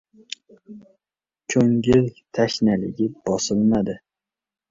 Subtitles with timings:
[1.53, 2.01] Ko‘ngil
[2.39, 3.97] tashnaligi bosilmadi.